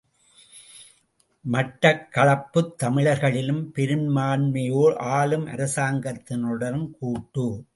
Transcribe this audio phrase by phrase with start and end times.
[1.51, 7.65] மட்டக் களைப்புத் தமிழர்களிலும் பெரும்பான்மையோர் ஆளும் அரசாங்கத்தினருடன் கூட்டு.